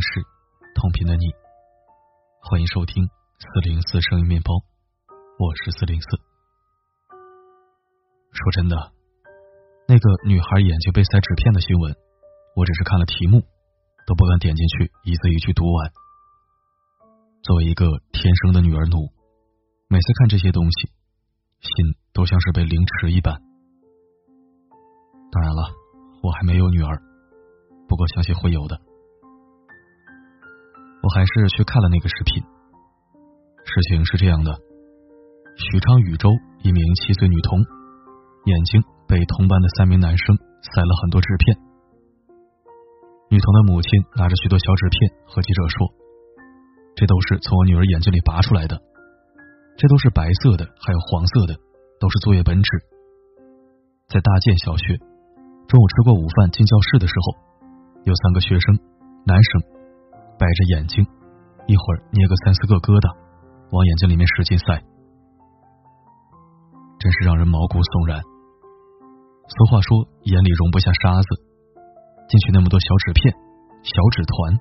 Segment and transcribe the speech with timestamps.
[0.00, 0.24] 城市，
[0.74, 1.28] 同频的你，
[2.40, 3.04] 欢迎收听
[3.36, 4.54] 四零四声音面包，
[5.36, 6.08] 我是四零四。
[8.32, 8.92] 说真的，
[9.86, 11.94] 那个女孩眼睛被塞纸片的新闻，
[12.56, 13.42] 我只是看了题目，
[14.06, 15.92] 都不敢点进去一字一句读完。
[17.42, 19.12] 作为一个天生的女儿奴，
[19.86, 20.88] 每次看这些东西，
[21.60, 21.70] 心
[22.14, 23.36] 都像是被凌迟一般。
[25.30, 25.68] 当然了，
[26.22, 27.02] 我还没有女儿。
[27.86, 28.80] 不过相信会有的。
[31.02, 32.42] 我还是去看了那个视频。
[33.64, 34.52] 事情是这样的：
[35.56, 36.30] 许昌禹州
[36.62, 37.58] 一名七岁女童
[38.46, 41.56] 眼睛被同班的三名男生塞了很多纸片。
[43.30, 45.88] 女童的母亲拿着许多小纸片和记者说
[46.96, 48.80] ：“这都是从我女儿眼睛里拔出来的，
[49.78, 51.54] 这都是白色的，还有黄色的，
[52.00, 52.68] 都是作业本纸。”
[54.10, 54.98] 在大建小学，
[55.68, 57.50] 中午吃过午饭进教室的时候。
[58.04, 58.80] 有三个学生，
[59.26, 59.62] 男生
[60.40, 61.04] 摆着眼睛，
[61.68, 63.12] 一会儿捏个三四个疙瘩，
[63.76, 64.72] 往眼睛里面使劲塞，
[66.96, 68.16] 真是让人毛骨悚然。
[69.44, 71.28] 俗话说，眼里容不下沙子，
[72.24, 73.28] 进去那么多小纸片、
[73.84, 74.56] 小纸团，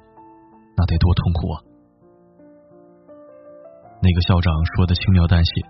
[0.76, 1.56] 那得多痛苦啊！
[4.04, 5.64] 那个校长说的轻描淡写，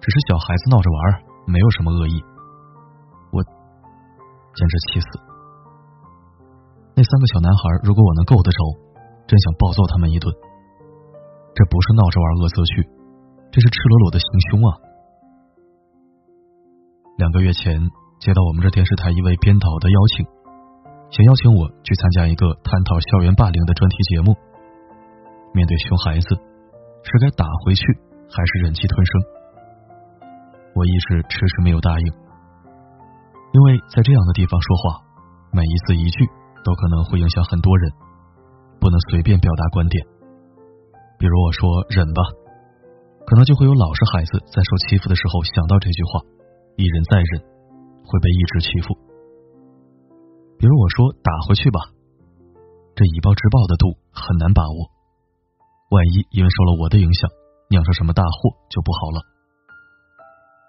[0.00, 0.98] 只是小孩子闹着玩，
[1.44, 2.16] 没有什么恶意，
[3.36, 5.08] 我简直气死。
[6.96, 8.87] 那三个小男孩，如果我能够得着，
[9.28, 10.32] 真想暴揍他们一顿。
[11.52, 12.80] 这不是闹着玩恶作剧，
[13.52, 14.68] 这是赤裸裸的行凶啊！
[17.18, 17.76] 两个月前，
[18.18, 20.24] 接到我们这电视台一位编导的邀请，
[21.12, 24.32] 想邀请我去参加一个探讨校园霸凌的专题节目。
[25.52, 26.28] 面对熊孩子，
[27.04, 27.84] 是该打回去，
[28.32, 29.12] 还是忍气吞声？
[30.72, 32.06] 我一直迟迟没有答应，
[33.52, 35.04] 因为在这样的地方说话，
[35.52, 36.24] 每一字一句。
[36.64, 37.92] 都可能会影响很多人，
[38.80, 40.06] 不能随便表达观点。
[41.18, 42.22] 比如我说忍吧，
[43.26, 46.22] 可能就会有老实孩子在受欺负的时候想到这句话，
[46.76, 47.42] 一忍再忍，
[48.06, 48.94] 会被一直欺负。
[50.58, 51.90] 比如我说打回去吧，
[52.94, 54.90] 这以暴制暴的度很难把握，
[55.90, 57.30] 万一因为受了我的影响，
[57.70, 59.22] 酿成什么大祸就不好了。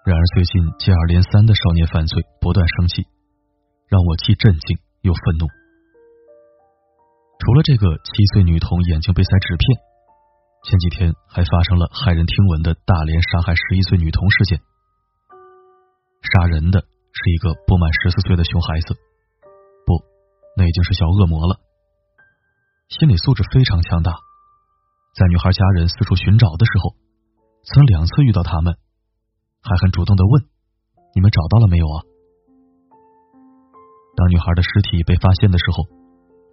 [0.04, 3.06] 然而最近接二连三的少年犯罪不断升级，
[3.86, 5.59] 让我既震惊又愤怒。
[7.40, 9.80] 除了这个七岁女童眼睛被塞纸片，
[10.68, 14.60] 前几天还发生了骇人听闻的大连杀害十一岁女童事件。
[16.20, 18.92] 杀人的是一个不满十四岁的熊孩子，
[19.88, 20.04] 不，
[20.52, 21.56] 那已经是小恶魔了。
[22.92, 24.20] 心理素质非常强大，
[25.16, 26.92] 在女孩家人四处寻找的时候，
[27.64, 28.76] 曾两次遇到他们，
[29.64, 30.44] 还很主动的问
[31.16, 32.04] ：“你们找到了没有啊？”
[34.14, 35.99] 当女孩的尸体被发现的时候。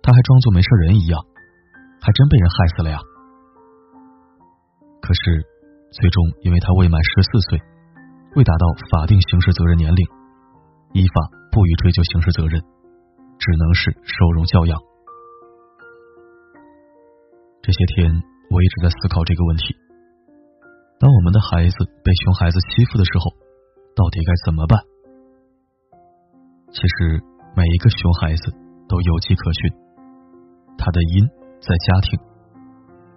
[0.02, 1.20] 他还装作没事人一样，
[2.00, 3.00] 还真被人害死了呀！
[5.02, 5.44] 可是
[5.92, 7.60] 最终，因为他未满十四岁，
[8.36, 10.06] 未达到法定刑事责任年龄，
[10.94, 12.62] 依法不予追究刑事责任，
[13.40, 14.80] 只能是收容教养。
[17.62, 18.12] 这些天，
[18.52, 19.76] 我一直在思考这个问题：
[21.00, 23.32] 当我们的孩子被熊孩子欺负的时候，
[23.96, 24.80] 到底该怎么办？
[26.72, 27.24] 其实，
[27.56, 28.52] 每一个熊孩子
[28.88, 29.87] 都有迹可循。
[30.78, 31.28] 他的因
[31.60, 32.20] 在家庭，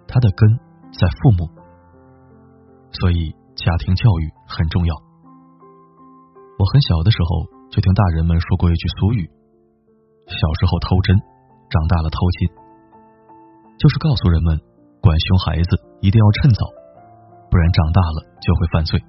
[0.07, 0.59] 他的根
[0.91, 1.47] 在父母，
[2.91, 4.93] 所以家庭教育很重要。
[6.57, 9.29] 我很小的时候就听大人们说过一句俗语
[10.27, 11.15] ：“小时候偷针，
[11.69, 12.49] 长大了偷金。”
[13.79, 14.59] 就是告诉人们，
[15.01, 15.69] 管熊孩子
[16.01, 16.65] 一定要趁早，
[17.49, 18.99] 不然长大了就会犯罪。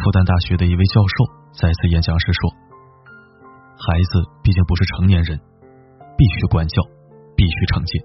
[0.00, 1.14] 复旦大学的一位教授
[1.52, 2.50] 在一次演讲时说
[3.74, 5.40] ：“孩子毕竟不是成年人。”
[6.20, 6.84] 必须管教，
[7.32, 7.96] 必须惩戒。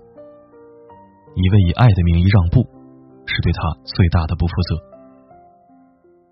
[1.35, 2.63] 一味以爱的名义让步，
[3.27, 4.79] 是对他最大的不负责。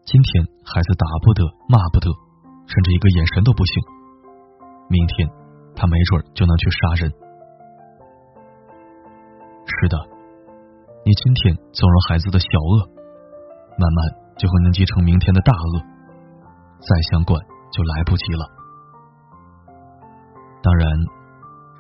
[0.07, 2.07] 今天孩子打不得，骂不得，
[2.71, 3.75] 甚至一个眼神都不行。
[4.88, 5.27] 明天
[5.75, 7.12] 他没准就能去杀人。
[9.68, 10.00] 是的，
[11.03, 12.88] 你今天纵容孩子的小恶，
[13.75, 14.00] 慢慢
[14.39, 15.83] 就会能积成明天的大恶，
[16.79, 17.36] 再想管
[17.75, 18.47] 就来不及了。
[20.63, 20.88] 当然。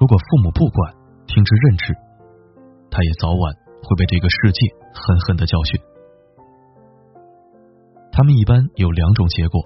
[0.03, 0.91] 如果父母不管，
[1.31, 1.95] 听之任之，
[2.91, 3.55] 他也早晚
[3.87, 5.79] 会被这个世界狠狠的教训。
[8.11, 9.63] 他们一般有两种结果：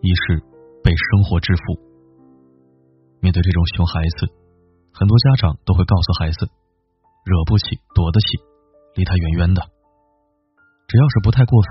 [0.00, 0.40] 一是
[0.80, 1.76] 被生活制服。
[3.20, 4.32] 面对这种熊孩子，
[4.96, 6.48] 很多家长都会告诉孩子，
[7.28, 8.40] 惹不起，躲得起，
[8.96, 9.60] 离他远远的。
[10.88, 11.68] 只要是不太过分，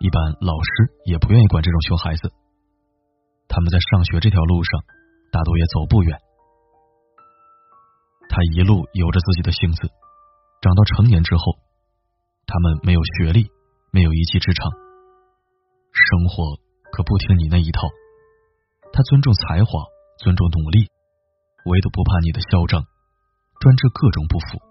[0.00, 2.32] 一般老师也不愿意管这种熊孩子。
[3.46, 4.80] 他们在上学这条路上，
[5.30, 6.16] 大多也走不远。
[8.30, 9.90] 他一路有着自己的性子，
[10.62, 11.58] 长到成年之后，
[12.46, 13.50] 他们没有学历，
[13.90, 14.70] 没有一技之长，
[15.90, 16.54] 生活
[16.94, 17.90] 可不听你那一套。
[18.92, 19.82] 他尊重才华，
[20.22, 20.86] 尊重努力，
[21.66, 22.86] 唯独不怕你的嚣张，
[23.58, 24.62] 专治各种不服。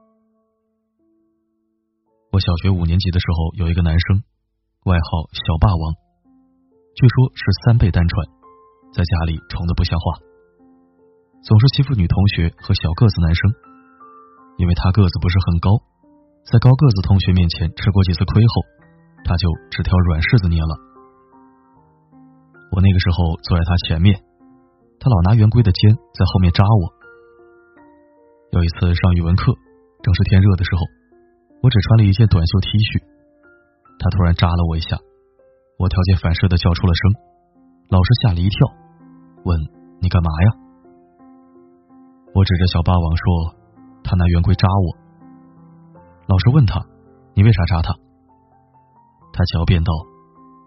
[2.32, 4.24] 我小学五年级的时候，有一个男生，
[4.86, 5.94] 外号小霸王，
[6.96, 8.26] 据说是三倍单传，
[8.96, 10.29] 在家里宠的不像话。
[11.42, 13.42] 总是欺负女同学和小个子男生，
[14.58, 15.72] 因为他个子不是很高，
[16.46, 18.54] 在高个子同学面前吃过几次亏后，
[19.24, 20.74] 他就只挑软柿子捏了。
[22.76, 24.20] 我那个时候坐在他前面，
[25.00, 26.84] 他老拿圆规的尖在后面扎我。
[28.52, 29.56] 有一次上语文课，
[30.04, 30.84] 正是天热的时候，
[31.64, 33.02] 我只穿了一件短袖 T 恤，
[33.98, 35.00] 他突然扎了我一下，
[35.80, 37.02] 我条件反射的叫出了声，
[37.90, 38.68] 老师吓了一跳，
[39.48, 39.56] 问
[40.04, 40.69] 你干嘛呀？
[42.34, 43.56] 我指着小霸王说
[44.04, 44.98] ：“他拿圆规扎我。”
[46.28, 46.86] 老师问他
[47.34, 47.94] ：“你为啥扎他？”
[49.34, 49.92] 他狡辩道：“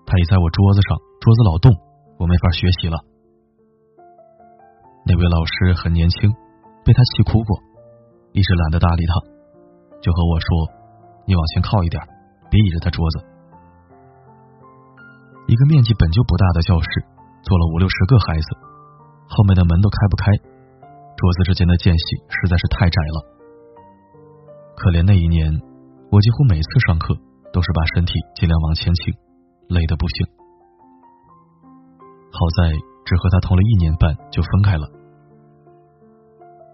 [0.04, 1.72] 他倚在我桌子上，桌子老动，
[2.18, 2.98] 我没法学习了。”
[5.06, 6.34] 那位老师很年轻，
[6.84, 7.58] 被他气哭过，
[8.32, 9.20] 一直懒得搭理他，
[10.02, 10.48] 就和我说
[11.26, 12.02] ：“你往前靠一点，
[12.50, 13.24] 别倚着他桌子。”
[15.46, 17.04] 一个面积本就不大的教室，
[17.42, 18.46] 坐了五六十个孩子，
[19.26, 20.32] 后面的门都开不开。
[21.22, 23.18] 桌子之间的间隙实在是太窄了。
[24.74, 25.54] 可怜那一年，
[26.10, 27.14] 我几乎每次上课
[27.54, 29.14] 都是把身体尽量往前倾，
[29.70, 30.26] 累得不行。
[32.34, 32.74] 好在
[33.06, 34.82] 只和他同了一年半就分开了。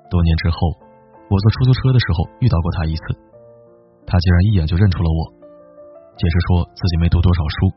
[0.08, 0.56] 多年之后，
[1.28, 3.04] 我坐出租车的时候遇到过他一次，
[4.08, 5.20] 他竟然一眼就认出了我，
[6.16, 7.68] 解释说自己没读多少书，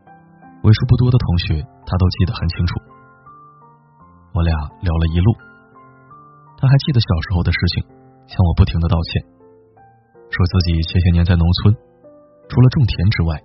[0.64, 2.72] 为数不多的同学他都记得很清楚。
[4.32, 5.51] 我俩聊了一路。
[6.62, 7.82] 他还记得小时候的事情，
[8.30, 9.26] 向我不停的道歉，
[10.30, 13.42] 说自己前些年在农村，除了种田之外，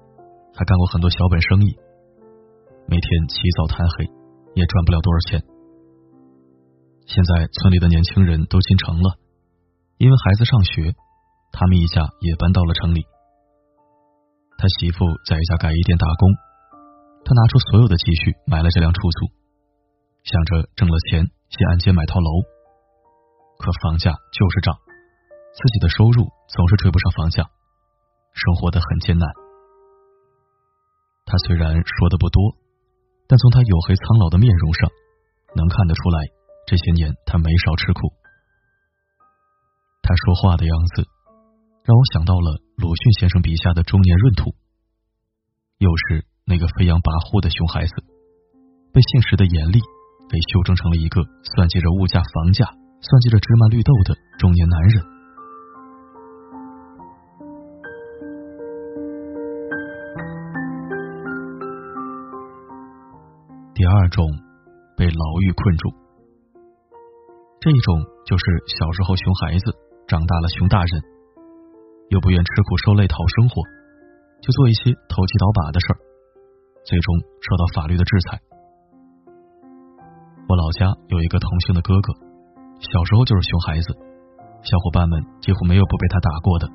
[0.53, 1.73] 还干过很多小本生意，
[2.85, 4.05] 每天起早贪黑，
[4.53, 5.41] 也赚不了多少钱。
[7.09, 9.17] 现在村里的年轻人都进城了，
[9.97, 10.93] 因为孩子上学，
[11.53, 13.01] 他们一家也搬到了城里。
[14.59, 16.29] 他媳妇在一家改衣店打工，
[17.25, 19.33] 他拿出所有的积蓄买了这辆出租，
[20.21, 22.56] 想着挣了钱先按揭买套楼。
[23.59, 24.77] 可房价就是涨，
[25.53, 27.43] 自己的收入总是追不上房价，
[28.33, 29.29] 生活的很艰难。
[31.25, 32.55] 他虽然说的不多，
[33.27, 34.91] 但从他黝黑苍老的面容上，
[35.57, 36.31] 能看得出来，
[36.67, 38.13] 这些年他没少吃苦。
[40.03, 41.03] 他说话的样子，
[41.83, 44.55] 让我想到了鲁迅先生笔下的中年闰土，
[45.79, 47.93] 又是那个飞扬跋扈的熊孩子，
[48.95, 49.83] 被现实的严厉
[50.31, 51.27] 给修正成了一个
[51.57, 52.71] 算计着物价、房价。
[53.09, 54.99] 算计着芝麻绿豆的中年男人。
[63.75, 64.27] 第二种，
[64.97, 65.89] 被牢狱困住。
[67.61, 69.71] 这一种就是小时候熊孩子，
[70.09, 71.03] 长大了熊大人，
[72.09, 73.63] 又不愿吃苦受累讨生活，
[74.43, 75.99] 就做一些投机倒把的事儿，
[76.83, 78.41] 最终受到法律的制裁。
[80.49, 82.26] 我老家有一个同姓的哥哥。
[82.79, 83.89] 小时候就是熊孩子，
[84.63, 86.69] 小伙伴们几乎没有不被他打过的。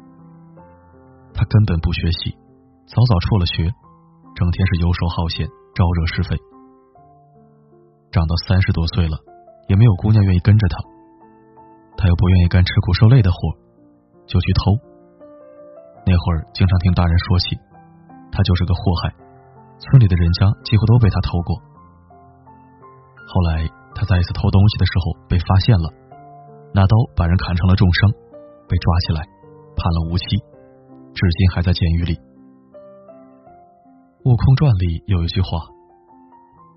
[1.34, 2.36] 他根本不学习，
[2.86, 3.70] 早早辍了学，
[4.36, 6.38] 整天是游手好闲，招惹是非。
[8.12, 9.16] 长到三十多岁了，
[9.70, 10.76] 也没有姑娘愿意跟着他，
[11.96, 13.38] 他又不愿意干吃苦受累的活，
[14.26, 14.76] 就去偷。
[16.06, 17.56] 那会儿经常听大人说起，
[18.32, 19.14] 他就是个祸害，
[19.78, 21.56] 村里的人家几乎都被他偷过。
[23.30, 23.81] 后来。
[24.02, 25.86] 他再一次偷东西的时候被发现了，
[26.74, 28.10] 拿刀把人砍成了重伤，
[28.66, 29.22] 被抓起来，
[29.78, 30.26] 判了无期，
[31.14, 32.18] 至今还在监狱里。
[34.26, 35.70] 《悟空传》里有一句话：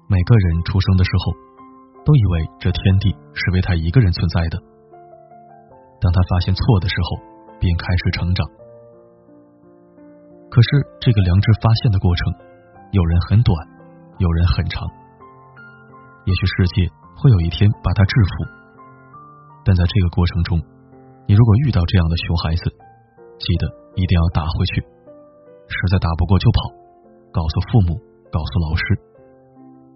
[0.05, 1.33] 每个人出生的时候，
[2.05, 4.61] 都以为这天地是为他一个人存在的。
[6.05, 7.25] 当他发现错的时候，
[7.57, 8.45] 便开始成长。
[10.53, 10.69] 可是
[11.01, 12.37] 这个良知发现的过程，
[12.93, 13.57] 有人很短，
[14.21, 14.85] 有人很长。
[16.29, 16.93] 也许世界。
[17.17, 18.45] 会有一天把他制服，
[19.65, 20.59] 但在这个过程中，
[21.27, 22.65] 你如果遇到这样的熊孩子，
[23.39, 24.81] 记得一定要打回去，
[25.69, 26.71] 实在打不过就跑，
[27.33, 27.97] 告诉父母，
[28.31, 28.85] 告诉老师，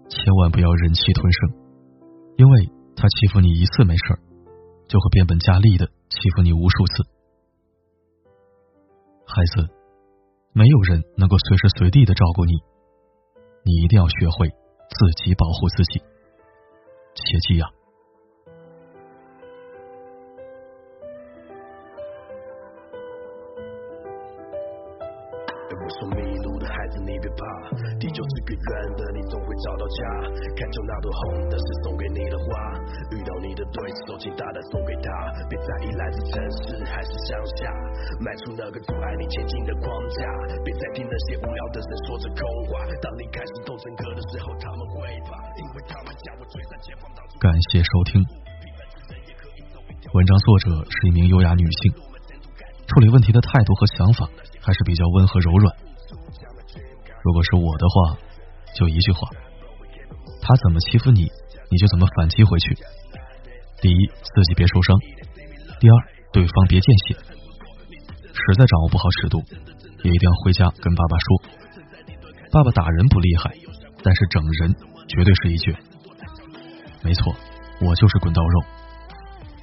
[0.09, 1.39] 千万不要忍气吞声，
[2.37, 4.17] 因为他欺负你一次没事
[4.87, 7.03] 就会变本加厉的欺负你无数次。
[9.27, 9.69] 孩子，
[10.53, 12.53] 没有人能够随时随地的照顾你，
[13.63, 16.01] 你一定要学会自己保护自己。
[17.25, 17.78] 切记呀！
[35.89, 37.65] 别在意来自城市还是乡下，
[38.21, 40.21] 迈出那个阻碍你前进的框架。
[40.63, 47.09] 别再听那些无聊的人说着空话，当你开始动真格的时候，他们会怕，因为他们将我追上前方。
[47.39, 48.21] 感谢收听。
[50.13, 51.93] 文章作者是一名优雅女性，
[52.87, 54.29] 处理问题的态度和想法
[54.61, 55.75] 还是比较温和柔软。
[57.23, 58.17] 如果是我的话，
[58.75, 59.27] 就一句话：
[60.41, 61.21] 他怎么欺负你，
[61.69, 62.77] 你就怎么反击回去。
[63.81, 64.97] 第一，自己别受伤；
[65.79, 65.95] 第二，
[66.33, 67.15] 对方别见血。
[68.33, 69.39] 实在掌握不好尺度，
[70.03, 71.27] 也一定要回家跟爸爸说。
[72.51, 73.53] 爸爸打人不厉害，
[74.03, 74.75] 但是整人
[75.07, 75.73] 绝对是一绝。
[77.01, 77.33] 没错，
[77.79, 78.61] 我就是滚刀肉。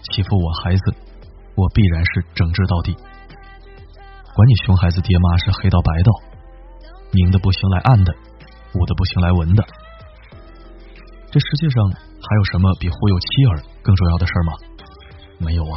[0.09, 0.95] 欺负我孩子，
[1.55, 2.95] 我必然是整治到底。
[2.95, 6.13] 管你熊孩子爹妈是黑道白道，
[7.13, 8.15] 明的不行来暗的，
[8.73, 9.63] 武的不行来文的。
[11.31, 14.53] 这世界上还有什么比忽悠妻儿更重要的事吗？
[15.39, 15.77] 没有啊。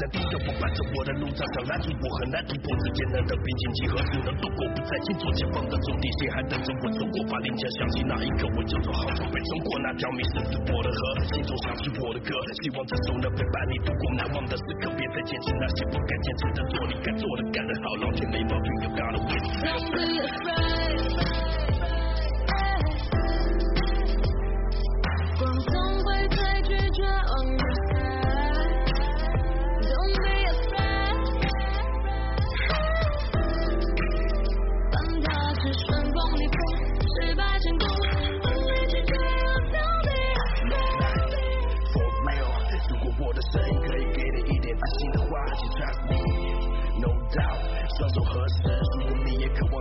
[0.00, 4.64] 在低着我，伴着我的路上想拦住我，很难突破之间的瓶颈，几何时能度过？
[4.72, 7.20] 不再紧做前方的终点谁，还等着我走过。
[7.28, 11.00] 把零钱想起那一刻，我就做好准备冲过那条迷失自我的河，
[11.36, 12.32] 心中想起我的歌，
[12.64, 14.88] 希望这首能陪伴你度过难忘的时刻。
[14.96, 19.44] 别再坚持那些不敢坚持的，做你该做的，干得好，老天没毛病，You gotta win。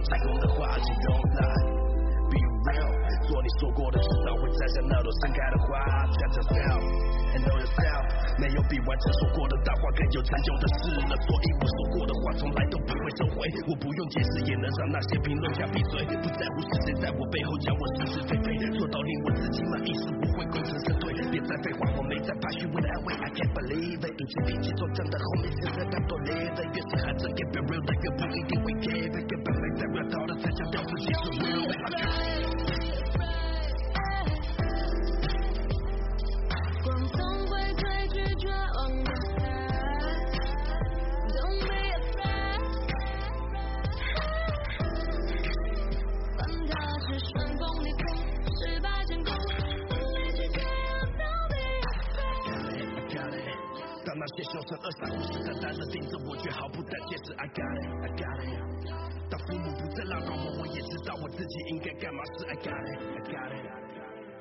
[0.10, 1.70] 太空的花季，Don't lie,
[2.34, 2.90] be real。
[3.30, 5.70] 做你说过的，至少会摘下那朵盛开的花。
[6.10, 6.82] Know yourself,
[7.38, 8.04] and know yourself。
[8.42, 13.46] 没有比完成说过的大话更有成就的事了，所以我说过的话从来都不会收回。
[13.70, 18.58] 我不用解释也能让那些评论家闭嘴，不在乎是谁在我背后讲我是是非非。
[18.80, 21.14] 做到令我自己满意是不会功成身退。
[21.30, 23.14] 别再废话，我没在怕虚无的安慰。
[23.14, 28.29] I can't believe，已经脾气走强的后面现在太多累的，越是喊着 Get real，但越不。
[54.16, 57.16] 那些凶神恶煞、虎视眈眈的盯着我，却毫不胆怯。
[57.24, 58.60] 是 I got it, I got it。
[59.30, 62.24] 当父母不再唠叨我，我也知道我自己应该干嘛。
[62.38, 63.66] 是 I got it, I got it。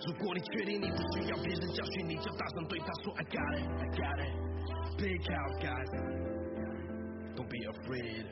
[0.06, 4.34] 如果你确定你不需要别人教训，你就大声对他说 I got it, I got it。
[4.96, 5.90] Big house guys,
[7.36, 8.26] don't be afraid。